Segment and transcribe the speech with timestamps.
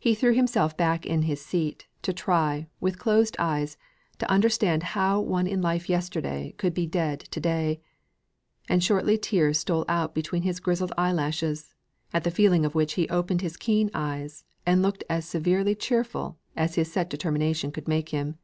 [0.00, 3.76] He threw himself back in his seat, to try, with closed eyes,
[4.18, 7.80] to understand how one in life yesterday could be dead to day;
[8.68, 11.72] and shortly tears stole out between his grizzled eye lashes,
[12.12, 16.36] at the feeling of which he opened his keen eyes, and looked as severely cheerful
[16.56, 18.36] as his set determination could make him.